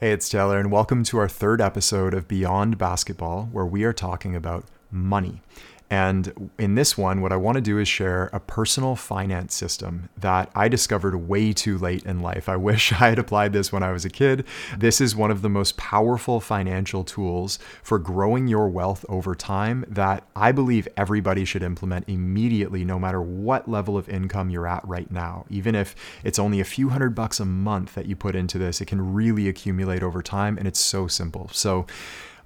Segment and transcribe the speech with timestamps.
[0.00, 3.92] Hey, it's Taylor, and welcome to our third episode of Beyond Basketball, where we are
[3.92, 5.42] talking about money.
[5.90, 10.10] And in this one, what I want to do is share a personal finance system
[10.18, 12.48] that I discovered way too late in life.
[12.48, 14.44] I wish I had applied this when I was a kid.
[14.76, 19.84] This is one of the most powerful financial tools for growing your wealth over time
[19.88, 24.86] that I believe everybody should implement immediately, no matter what level of income you're at
[24.86, 25.46] right now.
[25.48, 28.80] Even if it's only a few hundred bucks a month that you put into this,
[28.80, 31.48] it can really accumulate over time, and it's so simple.
[31.52, 31.86] So,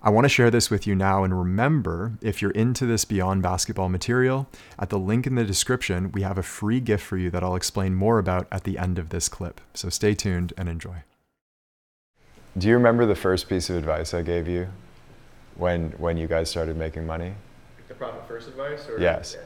[0.05, 1.23] I want to share this with you now.
[1.23, 6.11] And remember, if you're into this Beyond Basketball material, at the link in the description,
[6.11, 8.99] we have a free gift for you that I'll explain more about at the end
[8.99, 9.61] of this clip.
[9.75, 11.05] So stay tuned and enjoy.
[12.59, 14.69] Do you remember the first piece of advice I gave you
[15.57, 17.35] when, when you guys started making money?
[17.87, 18.89] The profit first advice?
[18.89, 18.99] Or?
[18.99, 19.37] Yes.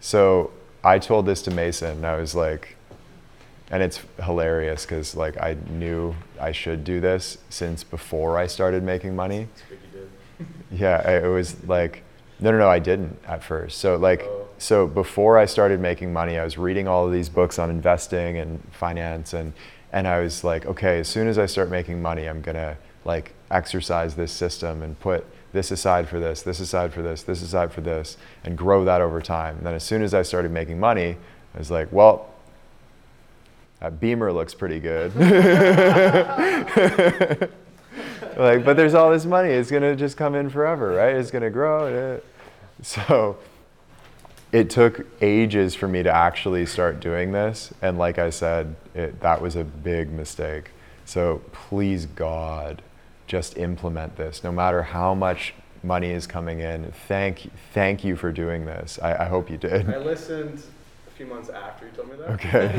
[0.00, 0.50] So
[0.82, 2.73] I told this to Mason, and I was like,
[3.70, 8.82] and it's hilarious because like I knew I should do this since before I started
[8.82, 9.48] making money.
[10.70, 12.02] yeah, it was like,
[12.40, 13.78] no, no, no, I didn't at first.
[13.78, 14.48] So like, oh.
[14.58, 18.38] so before I started making money, I was reading all of these books on investing
[18.38, 19.52] and finance, and
[19.92, 23.32] and I was like, okay, as soon as I start making money, I'm gonna like
[23.50, 27.72] exercise this system and put this aside for this, this aside for this, this aside
[27.72, 29.58] for this, and grow that over time.
[29.58, 31.16] And then as soon as I started making money,
[31.54, 32.33] I was like, well,
[33.84, 35.14] that Beamer looks pretty good.
[38.38, 39.50] like, but there's all this money.
[39.50, 41.14] It's gonna just come in forever, right?
[41.14, 42.20] It's gonna grow.
[42.82, 43.38] So
[44.50, 49.20] it took ages for me to actually start doing this, and like I said, it,
[49.20, 50.72] that was a big mistake.
[51.04, 52.82] So please God,
[53.28, 54.42] just implement this.
[54.42, 55.54] No matter how much
[55.84, 58.98] money is coming in, thank thank you for doing this.
[59.00, 59.88] I, I hope you did.
[59.88, 60.62] I listened
[61.16, 62.30] few months after you told me that.
[62.30, 62.72] Okay.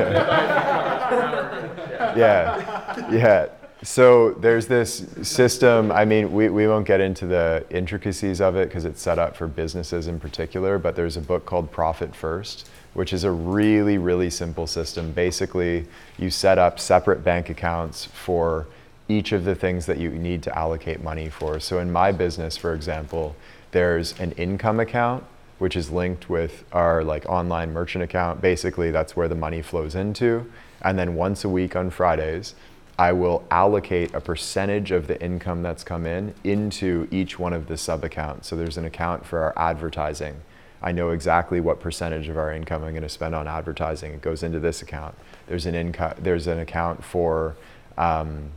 [1.97, 2.15] yeah.
[2.15, 3.11] yeah.
[3.11, 3.47] Yeah.
[3.81, 5.91] So there's this system.
[5.91, 9.35] I mean, we, we won't get into the intricacies of it because it's set up
[9.35, 13.97] for businesses in particular, but there's a book called Profit First, which is a really,
[13.97, 15.11] really simple system.
[15.11, 15.85] Basically,
[16.17, 18.67] you set up separate bank accounts for
[19.07, 21.59] each of the things that you need to allocate money for.
[21.59, 23.35] So in my business, for example,
[23.71, 25.23] there's an income account
[25.57, 28.41] which is linked with our like online merchant account.
[28.41, 30.51] Basically, that's where the money flows into.
[30.81, 32.55] And then once a week on Fridays,
[32.97, 37.67] I will allocate a percentage of the income that's come in into each one of
[37.67, 38.47] the sub accounts.
[38.47, 40.41] So there's an account for our advertising.
[40.81, 44.13] I know exactly what percentage of our income I'm going to spend on advertising.
[44.13, 45.15] It goes into this account.
[45.47, 45.95] There's an.
[46.19, 47.55] There's an account for.
[47.97, 48.51] Um,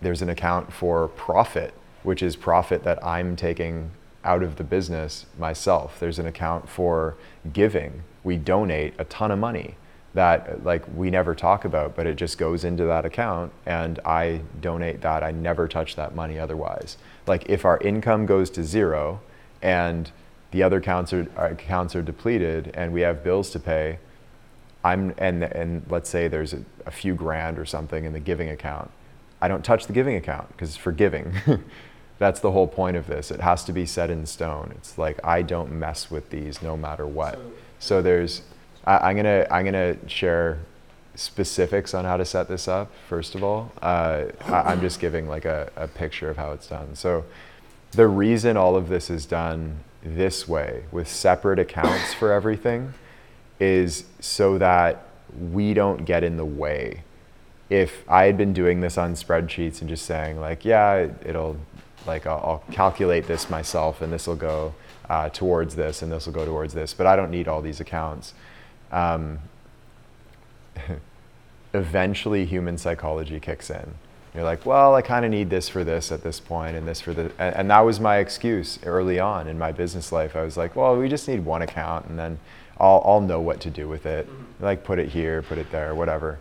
[0.00, 3.90] there's an account for profit, which is profit that I'm taking
[4.24, 5.98] out of the business myself.
[6.00, 7.16] There's an account for
[7.52, 8.02] giving.
[8.24, 9.76] We donate a ton of money
[10.14, 14.40] that like we never talk about, but it just goes into that account and I
[14.60, 15.22] donate that.
[15.22, 16.96] I never touch that money otherwise.
[17.26, 19.20] Like if our income goes to zero
[19.62, 20.10] and
[20.50, 23.98] the other accounts are, accounts are depleted and we have bills to pay,
[24.82, 28.48] I'm and and let's say there's a, a few grand or something in the giving
[28.48, 28.90] account.
[29.40, 31.32] I don't touch the giving account because it's for giving.
[32.18, 33.30] that's the whole point of this.
[33.30, 34.72] It has to be set in stone.
[34.76, 37.34] It's like I don't mess with these no matter what.
[37.34, 37.40] So,
[37.78, 38.42] so there's,
[38.84, 40.58] I, am gonna I'm gonna share
[41.14, 42.90] specifics on how to set this up.
[43.08, 46.66] First of all, uh, I, am just giving like a, a picture of how it's
[46.66, 46.94] done.
[46.94, 47.24] So
[47.92, 52.94] the reason all of this is done this way with separate accounts for everything
[53.58, 55.06] is so that
[55.52, 57.02] we don't get in the way
[57.70, 61.56] if I had been doing this on spreadsheets and just saying like, yeah, it'll
[62.06, 64.74] like I'll, I'll calculate this myself and this will go
[65.08, 67.80] uh, towards this and this will go towards this, but I don't need all these
[67.80, 68.34] accounts.
[68.92, 69.38] Um,
[71.74, 73.94] eventually human psychology kicks in.
[74.34, 77.00] You're like, well, I kind of need this for this at this point and this
[77.00, 80.36] for the, and, and, that was my excuse early on in my business life.
[80.36, 82.38] I was like, well, we just need one account and then
[82.78, 84.28] I'll, I'll know what to do with it.
[84.28, 84.64] Mm-hmm.
[84.64, 86.38] Like put it here, put it there, whatever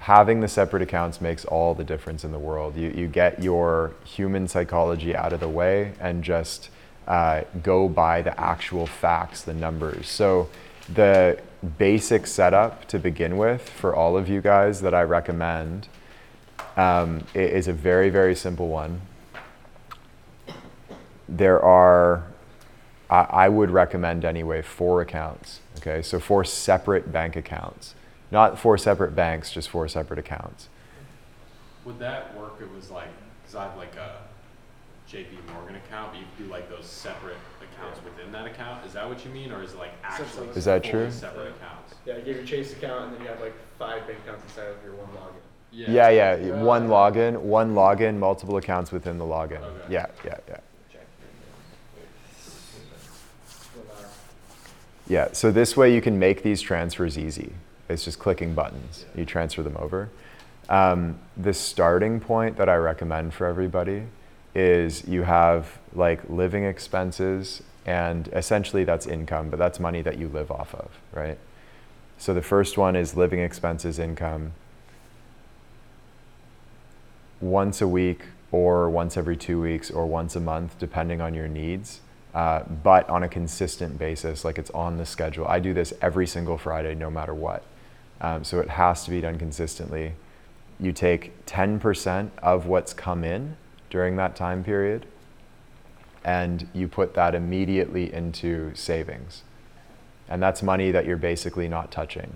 [0.00, 2.74] having the separate accounts makes all the difference in the world.
[2.76, 6.70] You, you get your human psychology out of the way and just
[7.06, 10.08] uh, go by the actual facts, the numbers.
[10.08, 10.48] So,
[10.92, 11.38] the
[11.78, 15.86] basic setup to begin with for all of you guys that I recommend
[16.76, 19.02] um, is a very, very simple one.
[21.28, 22.24] There are,
[23.08, 25.60] I, I would recommend anyway, four accounts.
[25.76, 27.94] Okay, so four separate bank accounts.
[28.30, 30.68] Not four separate banks, just four separate accounts.
[31.84, 32.58] Would that work?
[32.60, 33.08] It was like,
[33.42, 34.18] because I have like a
[35.10, 38.86] JP Morgan account, but you do like those separate accounts within that account.
[38.86, 41.10] Is that what you mean, or is it like actually is that true?
[41.10, 41.94] Separate accounts.
[42.06, 44.68] Yeah, you have your Chase account, and then you have like five bank accounts inside
[44.68, 45.40] of your one login.
[45.72, 46.36] Yeah, yeah.
[46.36, 46.52] Yeah.
[46.52, 49.62] Uh, one login, one login, multiple accounts within the login.
[49.62, 49.92] Okay.
[49.92, 50.56] Yeah, yeah, yeah.
[55.08, 57.52] Yeah, so this way you can make these transfers easy.
[57.90, 59.04] It's just clicking buttons.
[59.14, 60.08] You transfer them over.
[60.68, 64.04] Um, the starting point that I recommend for everybody
[64.54, 70.28] is you have like living expenses, and essentially that's income, but that's money that you
[70.28, 71.38] live off of, right?
[72.18, 74.52] So the first one is living expenses income.
[77.40, 78.22] Once a week,
[78.52, 82.00] or once every two weeks, or once a month, depending on your needs
[82.34, 85.46] uh, but on a consistent basis, like it's on the schedule.
[85.46, 87.64] I do this every single Friday, no matter what.
[88.20, 90.14] Um, so it has to be done consistently.
[90.78, 93.56] You take 10% of what's come in
[93.88, 95.06] during that time period,
[96.24, 99.42] and you put that immediately into savings.
[100.28, 102.34] And that's money that you're basically not touching.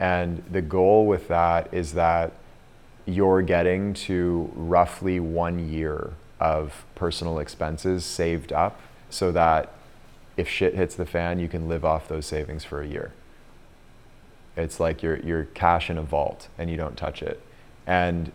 [0.00, 2.32] And the goal with that is that
[3.06, 8.80] you're getting to roughly one year of personal expenses saved up
[9.10, 9.72] so that
[10.36, 13.12] if shit hits the fan, you can live off those savings for a year.
[14.56, 17.40] It's like you're, you're cash in a vault and you don't touch it.
[17.86, 18.32] And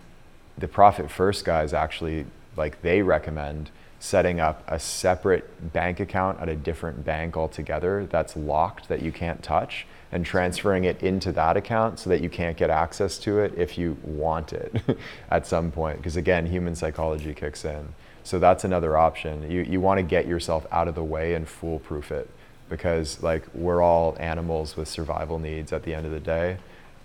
[0.57, 2.25] the Profit First guys actually,
[2.55, 3.69] like, they recommend
[3.99, 9.11] setting up a separate bank account at a different bank altogether that's locked that you
[9.11, 13.39] can't touch and transferring it into that account so that you can't get access to
[13.39, 14.97] it if you want it
[15.31, 15.97] at some point.
[15.97, 17.93] Because again, human psychology kicks in.
[18.23, 19.49] So that's another option.
[19.49, 22.29] You, you want to get yourself out of the way and foolproof it
[22.69, 26.57] because like we're all animals with survival needs at the end of the day.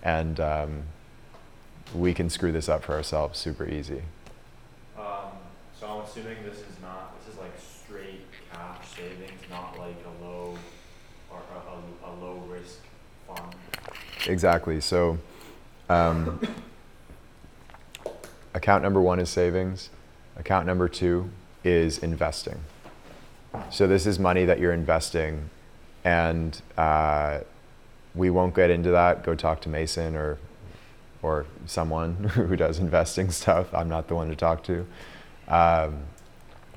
[0.03, 0.83] And um,
[1.95, 4.03] we can screw this up for ourselves super easy.
[4.99, 5.05] Um,
[5.79, 10.25] so I'm assuming this is not, this is like straight cash savings, not like a
[10.25, 10.57] low
[11.31, 12.79] or a, a, a low risk
[13.27, 13.55] fund.
[14.27, 14.81] Exactly.
[14.81, 15.19] So,
[15.89, 16.41] um,
[18.55, 19.91] account number one is savings.
[20.37, 21.31] Account number two
[21.65, 22.61] is investing.
[23.71, 25.51] So, this is money that you're investing,
[26.05, 27.41] and uh,
[28.15, 29.25] we won't get into that.
[29.25, 30.39] Go talk to Mason or,
[31.23, 33.73] or someone who does investing stuff.
[33.75, 34.87] I'm not the one to talk to.
[35.49, 36.03] Um,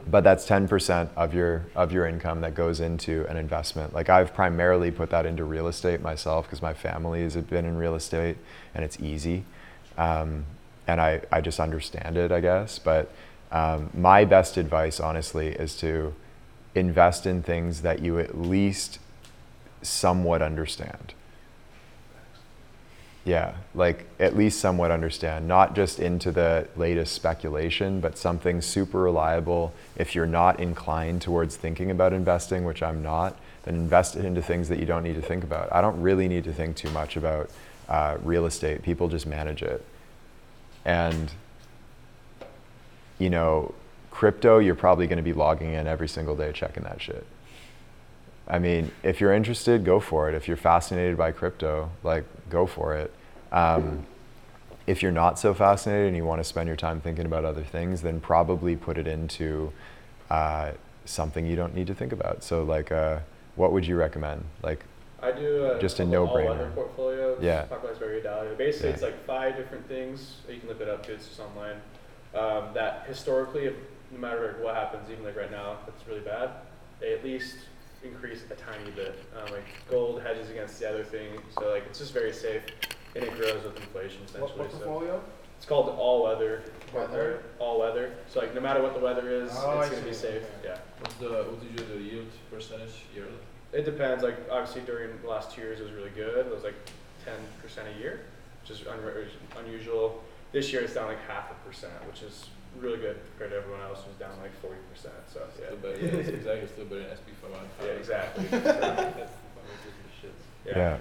[0.07, 4.33] but that's 10% of your of your income that goes into an investment like i've
[4.33, 8.37] primarily put that into real estate myself because my family has been in real estate
[8.73, 9.43] and it's easy
[9.97, 10.45] um,
[10.87, 13.11] and I, I just understand it i guess but
[13.51, 16.13] um, my best advice honestly is to
[16.75, 18.99] invest in things that you at least
[19.81, 21.13] somewhat understand
[23.25, 28.99] yeah, like at least somewhat understand, not just into the latest speculation, but something super
[28.99, 29.73] reliable.
[29.97, 34.43] If you're not inclined towards thinking about investing, which I'm not, then invest it into
[34.43, 35.73] things that you don't need to think about.
[35.73, 37.49] I don't really need to think too much about
[37.89, 38.83] uh, real estate.
[38.83, 39.83] People just manage it.
[40.85, 41.31] And,
[43.17, 43.73] you know,
[44.19, 47.25] crypto, you're probably going to be logging in every single day checking that shit.
[48.47, 50.35] I mean, if you're interested, go for it.
[50.35, 53.13] If you're fascinated by crypto, like, go for it.
[53.51, 54.05] Um,
[54.87, 57.63] if you're not so fascinated and you want to spend your time thinking about other
[57.63, 59.73] things, then probably put it into
[60.29, 60.71] uh,
[61.03, 62.41] something you don't need to think about.
[62.41, 63.19] So, like, uh,
[63.57, 64.45] what would you recommend?
[64.63, 64.85] Like,
[65.21, 66.73] I do a, Just a a no-brainer.
[66.73, 67.37] portfolio.
[67.41, 67.63] Yeah.
[67.63, 68.93] Popularized by Ray Basically, Yeah.
[68.93, 70.37] it's like five different things.
[70.47, 71.09] You can look it up.
[71.09, 71.81] It's just online.
[72.33, 73.73] Um, that historically, if,
[74.11, 76.49] no matter what happens, even like right now, it's really bad.
[76.99, 77.55] They at least
[78.03, 79.17] increase a tiny bit.
[79.35, 82.63] Um, like gold hedges against the other thing, so like it's just very safe,
[83.15, 84.59] and it grows with inflation essentially.
[84.59, 85.21] what so portfolio?
[85.57, 86.63] it's called all weather.
[86.93, 87.43] Weather?
[87.59, 88.13] All weather.
[88.29, 90.43] So like no matter what the weather is, Oh, it's I gonna be safe.
[90.43, 90.45] Okay.
[90.65, 90.77] Yeah.
[90.99, 93.31] What's the, what's usually the yield percentage yearly?
[93.73, 94.23] It depends.
[94.23, 96.45] Like obviously during the last two years it was really good.
[96.45, 96.75] It was like
[97.23, 98.21] ten percent a year,
[98.61, 99.27] which is unre-
[99.63, 100.23] unusual.
[100.51, 102.45] This year it's down like half a percent, which is
[102.79, 105.13] really good compared to everyone else who's down like forty percent.
[105.31, 105.75] So Still yeah.
[105.81, 107.69] better, yeah, it's exactly, still better than SP five hundred.
[107.81, 108.45] Yeah, exactly.
[110.65, 110.97] yeah.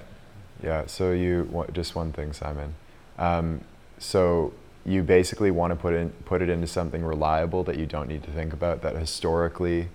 [0.63, 2.75] Yeah, so you, wa- just one thing, Simon.
[3.19, 3.61] Um,
[3.99, 4.53] so
[4.87, 8.23] you basically want to put, in, put it into something reliable that you don't need
[8.23, 9.89] to think about, that historically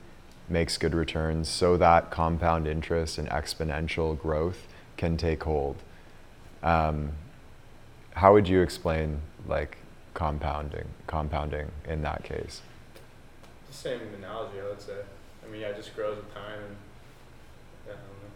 [0.47, 4.67] makes good returns, so that compound interest and exponential growth
[4.97, 5.77] can take hold.
[6.61, 7.11] Um,
[8.13, 9.77] how would you explain like
[10.13, 12.61] compounding, compounding in that case?
[13.67, 14.99] The same analogy, I would say.
[15.43, 16.75] I mean, yeah, it just grows with time and.
[17.87, 18.29] Yeah, I don't know.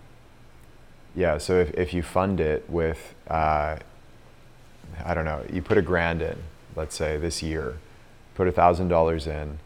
[1.15, 3.77] Yeah, so if, if you fund it with, uh,
[5.03, 6.37] I don't know, you put a grand in,
[6.75, 7.77] let's say this year,
[8.35, 9.59] put a thousand dollars in,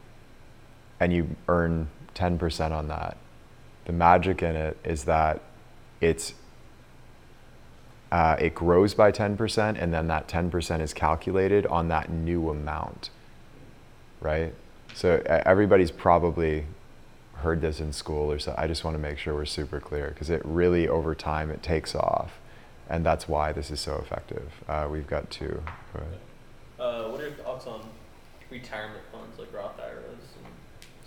[1.00, 3.18] and you earn 10% on that.
[3.86, 5.42] The magic in it is that
[6.02, 6.34] it's
[8.12, 13.10] uh, it grows by 10%, and then that 10% is calculated on that new amount,
[14.22, 14.54] right?
[14.94, 16.66] So everybody's probably
[17.36, 18.56] heard this in school or so.
[18.58, 21.62] I just want to make sure we're super clear because it really, over time, it
[21.62, 22.40] takes off.
[22.90, 24.50] And that's why this is so effective.
[24.68, 25.62] Uh, we've got two.
[25.94, 26.84] Go.
[26.84, 27.82] Uh, what are your thoughts on
[28.50, 30.46] retirement funds like Roth IRAs and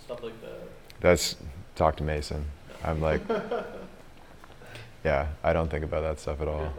[0.03, 0.61] stuff like that?
[0.99, 1.35] That's
[1.75, 2.45] talk to Mason.
[2.83, 3.21] I'm like,
[5.03, 6.71] yeah, I don't think about that stuff at all.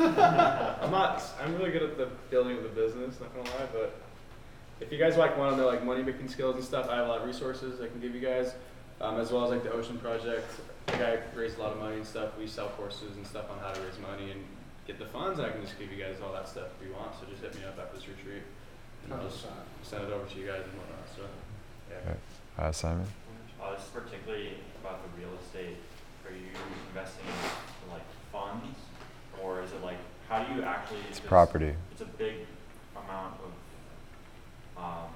[0.00, 0.82] Good thoughts?
[0.82, 1.22] I'm not.
[1.42, 3.20] I'm really good at the building of the business.
[3.20, 4.00] Not gonna lie, but
[4.80, 7.06] if you guys like want to know like money making skills and stuff, I have
[7.06, 8.54] a lot of resources I can give you guys,
[9.00, 10.50] um, as well as like the Ocean Project.
[10.86, 12.30] The guy raised a lot of money and stuff.
[12.38, 14.42] We sell courses and stuff on how to raise money and
[14.86, 15.38] get the funds.
[15.38, 17.12] And I can just give you guys all that stuff if you want.
[17.20, 18.42] So just hit me up after this retreat,
[19.04, 19.46] and I'll just
[19.82, 21.06] send it over to you guys and whatnot.
[21.14, 21.22] So
[21.90, 22.14] yeah.
[22.58, 23.06] Uh, Simon?
[23.62, 25.76] Uh, this is particularly about the real estate.
[26.24, 26.48] Are you
[26.88, 28.78] investing in like funds,
[29.42, 29.98] or is it like
[30.30, 31.00] how do you actually?
[31.10, 31.74] It's property.
[31.90, 32.46] It's a big
[32.96, 35.10] amount of um,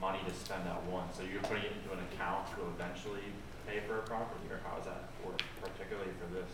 [0.00, 1.16] money to spend at once.
[1.16, 3.20] So you're putting it into an account to eventually
[3.66, 6.48] pay for a property, or how does that work, particularly for this?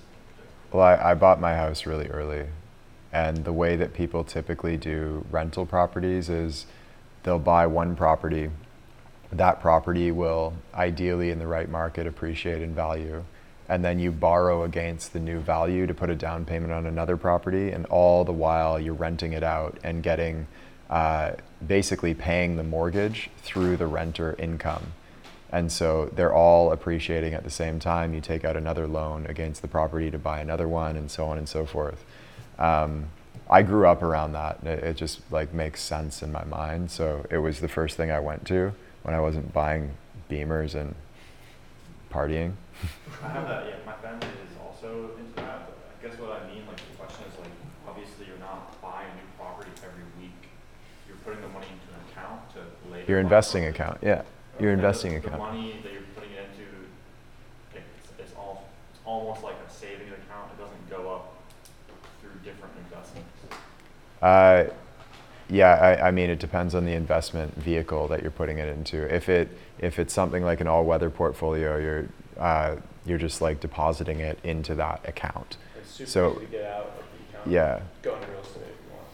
[0.72, 2.46] Well, I, I bought my house really early.
[3.12, 6.66] And the way that people typically do rental properties is
[7.22, 8.50] they'll buy one property.
[9.32, 13.24] That property will ideally, in the right market, appreciate in value.
[13.68, 17.16] And then you borrow against the new value to put a down payment on another
[17.16, 17.70] property.
[17.70, 20.46] And all the while, you're renting it out and getting
[20.88, 21.32] uh,
[21.66, 24.92] basically paying the mortgage through the renter income.
[25.50, 28.14] And so they're all appreciating at the same time.
[28.14, 31.38] You take out another loan against the property to buy another one, and so on
[31.38, 32.04] and so forth.
[32.58, 33.06] Um,
[33.50, 34.62] I grew up around that.
[34.62, 36.90] It, it just like makes sense in my mind.
[36.90, 38.72] So it was the first thing I went to
[39.02, 39.92] when I wasn't buying
[40.30, 40.94] Beamers and
[42.12, 42.52] partying.
[43.22, 43.66] I have that.
[43.66, 45.66] Yeah, my family is also into that.
[45.66, 47.50] But I guess what I mean, like the question is like,
[47.86, 50.36] obviously you're not buying a new property every week.
[51.06, 52.60] You're putting the money into an account to
[52.92, 53.06] later.
[53.10, 53.82] Your buy investing property.
[53.82, 54.22] account, yeah.
[54.60, 55.38] Your And the- investing the, account.
[55.38, 56.66] money that you're putting it into,
[57.74, 60.50] it's, it's, all, it's almost like a savings account.
[60.56, 61.34] It doesn't go up
[62.20, 63.28] through different investments.
[64.22, 64.64] Uh,
[65.48, 69.02] yeah, I, I mean, it depends on the investment vehicle that you're putting it into.
[69.14, 72.06] If it if it's something like an all-weather portfolio, you're
[72.38, 72.76] uh,
[73.06, 75.56] you're just like depositing it into that account.
[75.78, 76.92] It's super So- easy to get out of
[77.32, 77.50] the account.
[77.50, 79.06] Yeah, Go into real estate if you want.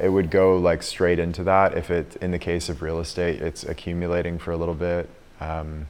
[0.00, 1.76] yeah, it would go like straight into that.
[1.76, 5.08] If it in the case of real estate, it's accumulating for a little bit.
[5.40, 5.86] Um,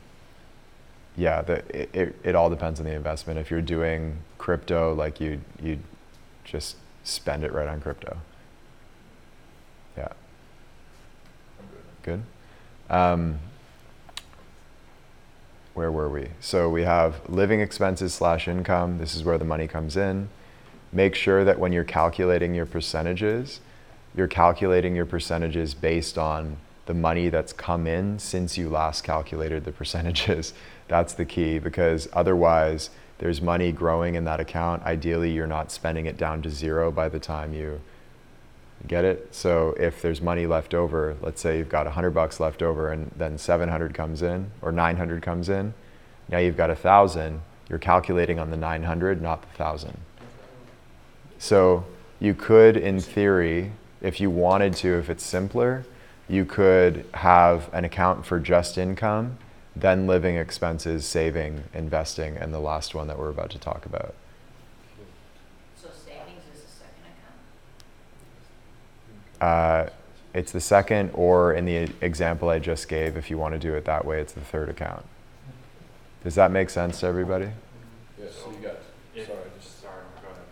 [1.17, 3.39] yeah, the, it, it, it all depends on the investment.
[3.39, 5.79] If you're doing crypto, like you you
[6.45, 8.19] just spend it right on crypto.
[9.97, 10.09] Yeah.
[12.07, 12.23] Good.
[12.89, 13.41] Um,
[15.75, 16.29] where were we?
[16.41, 18.99] So we have living expenses slash income.
[18.99, 20.29] This is where the money comes in.
[20.93, 23.59] Make sure that when you're calculating your percentages,
[24.17, 29.65] you're calculating your percentages based on the money that's come in since you last calculated
[29.65, 30.55] the percentages.
[30.89, 34.85] That's the key because otherwise, there's money growing in that account.
[34.85, 37.81] Ideally, you're not spending it down to zero by the time you
[38.87, 39.35] Get it?
[39.35, 43.11] So if there's money left over, let's say you've got 100 bucks left over and
[43.17, 45.75] then 700 comes in or 900 comes in,
[46.29, 49.97] now you've got a 1000, you're calculating on the 900, not the 1000.
[51.39, 51.85] So
[52.21, 55.85] you could in theory, if you wanted to, if it's simpler,
[56.29, 59.39] you could have an account for just income,
[59.75, 64.15] then living expenses, saving, investing, and the last one that we're about to talk about.
[65.81, 67.37] So savings is the second account?
[69.47, 69.89] Uh,
[70.35, 73.75] it's the second, or in the example I just gave, if you want to do
[73.75, 75.07] it that way, it's the third account.
[76.25, 77.51] Does that make sense to everybody?
[78.19, 78.75] Yeah, so you got,
[79.15, 80.43] If- sorry, just, Sorry, go ahead.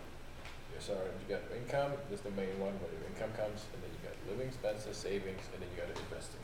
[0.72, 3.90] yeah, sorry, you got income, that's the main one, where your income comes, and then
[3.90, 6.40] you got living expenses, savings, and then you got investing.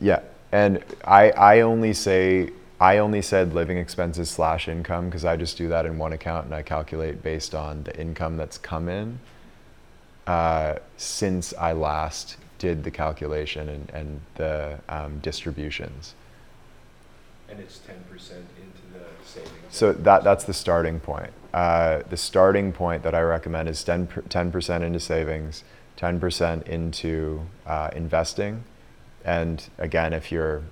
[0.00, 2.50] Yeah, and I, I only say
[2.80, 6.46] I only said living expenses slash income because I just do that in one account
[6.46, 9.20] and I calculate based on the income that's come in
[10.30, 16.14] uh, since I last did the calculation and, and the um, distributions.
[17.48, 19.50] And it's ten percent into the savings.
[19.70, 21.32] So that that's the starting point.
[21.52, 24.06] Uh, the starting point that I recommend is 10
[24.52, 25.64] percent into savings,
[25.96, 28.62] ten percent into uh, investing,
[29.24, 30.62] and again, if you're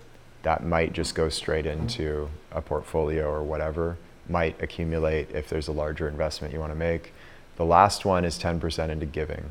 [0.42, 3.96] that might just go straight into a portfolio or whatever.
[4.28, 7.12] Might accumulate if there's a larger investment you want to make.
[7.58, 9.50] The last one is ten percent into giving.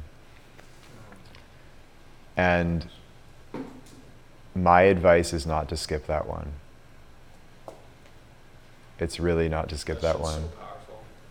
[2.38, 2.88] And
[4.56, 6.54] my advice is not to skip that one.
[8.98, 10.50] It's really not to skip that one.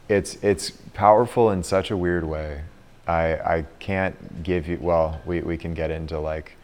[0.09, 2.61] it's it's powerful in such a weird way.
[3.09, 6.57] I I can't give you well, we, we can get into like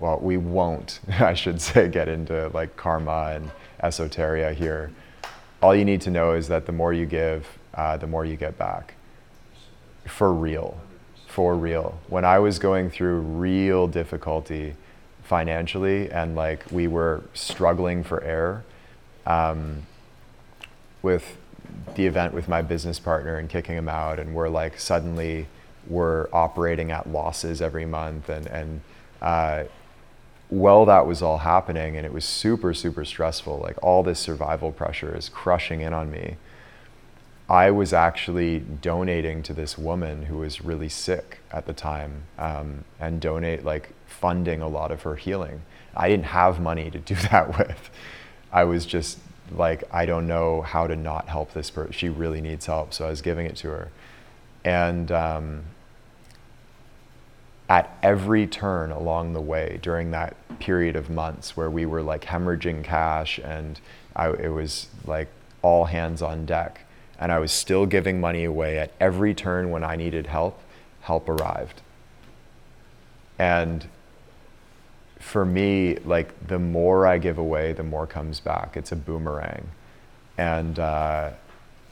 [0.00, 4.90] well, we won't, I should say, get into like karma and esoteria here.
[5.62, 8.36] All you need to know is that the more you give, uh, the more you
[8.36, 8.94] get back.
[10.06, 10.80] For real.
[11.28, 12.00] For real.
[12.08, 14.74] When I was going through real difficulty
[15.22, 18.64] financially and like we were struggling for air
[19.26, 19.86] um,
[21.02, 21.36] with
[21.94, 25.46] the event with my business partner and kicking him out, and we're like suddenly
[25.86, 28.80] we're operating at losses every month and, and
[29.22, 29.64] uh,
[30.48, 34.72] while that was all happening and it was super super stressful like all this survival
[34.72, 36.36] pressure is crushing in on me
[37.50, 42.84] i was actually donating to this woman who was really sick at the time um,
[42.98, 43.90] and donate like
[44.20, 45.62] funding a lot of her healing.
[45.96, 47.90] I didn't have money to do that with.
[48.52, 49.18] I was just
[49.52, 53.04] like i don't know how to not help this person she really needs help so
[53.04, 53.90] i was giving it to her.
[54.64, 55.62] And um,
[57.68, 62.26] at every turn along the way during that period of months where we were like
[62.26, 63.80] hemorrhaging cash and
[64.14, 65.28] I, it was like
[65.62, 66.84] all hands on deck
[67.20, 70.60] and i was still giving money away at every turn when i needed help
[71.02, 71.80] help arrived
[73.38, 73.86] and
[75.18, 79.68] for me like the more i give away the more comes back it's a boomerang
[80.38, 81.30] and uh,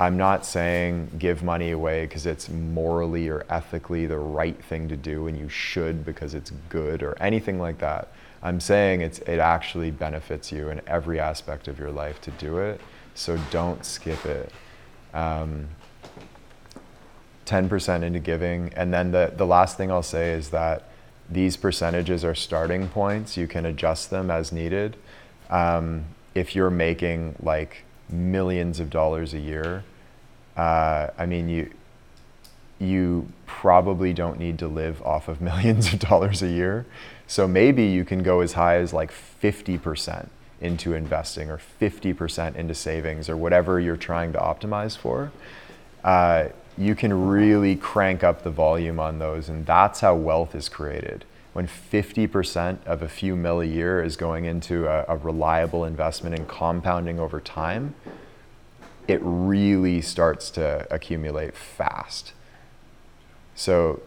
[0.01, 4.97] I'm not saying give money away because it's morally or ethically the right thing to
[4.97, 8.09] do and you should because it's good or anything like that.
[8.41, 12.59] I'm saying it's, it actually benefits you in every aspect of your life to do
[12.59, 12.81] it.
[13.15, 14.53] So don't skip it.
[15.15, 15.69] Um,
[17.49, 18.73] 10% into giving.
[18.75, 20.85] And then the, the last thing I'll say is that
[21.31, 23.37] these percentages are starting points.
[23.37, 24.97] You can adjust them as needed.
[25.49, 29.85] Um, if you're making like millions of dollars a year,
[30.57, 31.71] uh, I mean, you
[32.81, 36.87] you probably don't need to live off of millions of dollars a year.
[37.27, 40.29] So maybe you can go as high as like 50%
[40.61, 45.31] into investing or 50% into savings or whatever you're trying to optimize for.
[46.03, 50.69] Uh, you can really crank up the volume on those, and that's how wealth is
[50.69, 51.25] created.
[51.53, 56.37] When 50% of a few mil a year is going into a, a reliable investment
[56.37, 57.95] and compounding over time,
[59.09, 62.33] it really starts to accumulate fast.
[63.57, 64.03] So,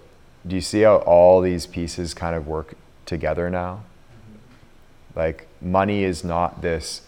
[0.48, 3.84] do you see how all these pieces kind of work together now?
[5.16, 7.02] Like, money is not this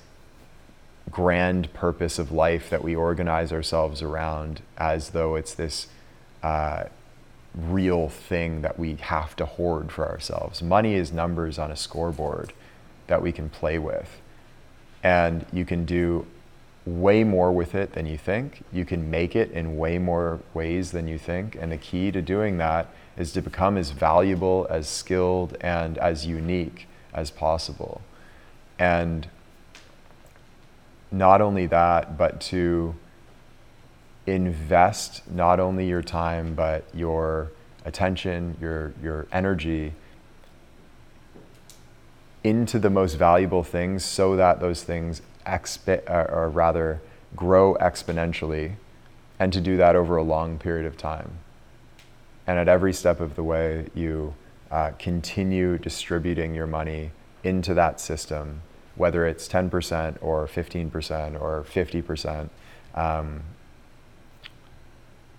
[1.11, 5.87] grand purpose of life that we organize ourselves around as though it's this
[6.41, 6.83] uh,
[7.55, 10.61] real thing that we have to hoard for ourselves.
[10.61, 12.53] Money is numbers on a scoreboard
[13.07, 14.21] that we can play with.
[15.03, 16.25] And you can do
[16.85, 18.63] way more with it than you think.
[18.71, 21.55] You can make it in way more ways than you think.
[21.55, 22.87] And the key to doing that
[23.17, 28.02] is to become as valuable, as skilled, and as unique as possible.
[28.80, 29.28] And
[31.12, 32.95] not only that, but to
[34.26, 37.52] invest not only your time, but your
[37.86, 39.93] attention, your, your energy
[42.43, 47.02] into the most valuable things so that those things exp- or rather
[47.36, 48.76] grow exponentially
[49.39, 51.32] and to do that over a long period of time.
[52.45, 54.34] And at every step of the way, you
[54.73, 57.12] uh, continue distributing your money
[57.43, 58.63] into that system,
[58.95, 62.49] whether it's 10% or 15% or 50%.
[62.95, 63.43] Um,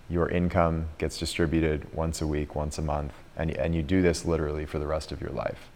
[0.08, 4.24] your income gets distributed once a week, once a month, and, and you do this
[4.24, 5.68] literally for the rest of your life.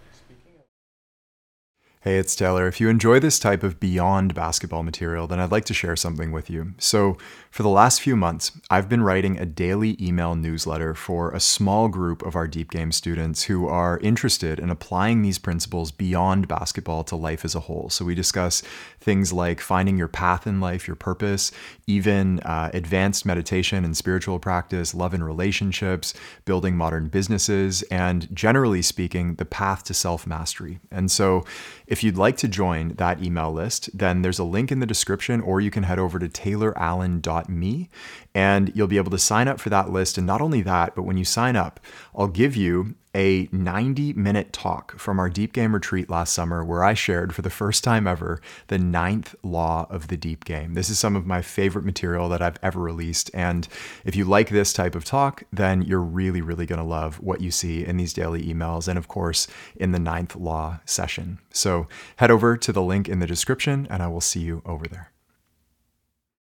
[2.02, 2.68] Hey, it's Taylor.
[2.68, 6.30] If you enjoy this type of beyond basketball material, then I'd like to share something
[6.30, 6.74] with you.
[6.78, 7.18] So,
[7.50, 11.88] for the last few months, I've been writing a daily email newsletter for a small
[11.88, 17.16] group of our DeepGame students who are interested in applying these principles beyond basketball to
[17.16, 17.90] life as a whole.
[17.90, 18.62] So, we discuss
[19.00, 21.50] things like finding your path in life, your purpose,
[21.88, 28.82] even uh, advanced meditation and spiritual practice, love and relationships, building modern businesses, and generally
[28.82, 30.78] speaking, the path to self mastery.
[30.92, 31.44] And so,
[31.88, 35.40] if you'd like to join that email list, then there's a link in the description,
[35.40, 37.88] or you can head over to taylorallan.me
[38.34, 40.18] and you'll be able to sign up for that list.
[40.18, 41.80] And not only that, but when you sign up,
[42.14, 46.94] I'll give you a 90 minute talk from our DeepGame retreat last summer where I
[46.94, 50.74] shared for the first time ever the ninth law of the DeepGame.
[50.74, 53.28] This is some of my favorite material that I've ever released.
[53.34, 53.66] And
[54.04, 57.40] if you like this type of talk, then you're really, really going to love what
[57.40, 61.40] you see in these daily emails and, of course, in the ninth law session.
[61.50, 64.86] So head over to the link in the description and I will see you over
[64.86, 65.10] there.